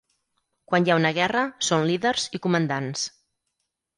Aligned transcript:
Quan 0.71 0.85
hi 0.87 0.93
ha 0.93 0.95
una 1.01 1.11
guerra, 1.17 1.43
són 1.67 1.85
líders 1.91 2.25
i 2.39 2.43
comandants. 2.47 3.07